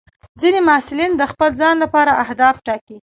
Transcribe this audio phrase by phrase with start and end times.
[0.41, 2.97] ځینې محصلین د خپل ځان لپاره اهداف ټاکي.